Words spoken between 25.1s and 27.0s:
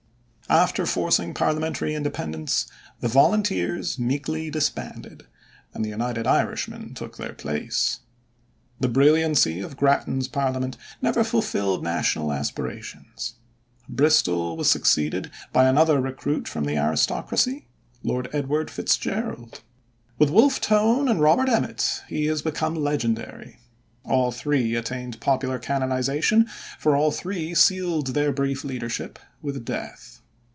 popular canonization, for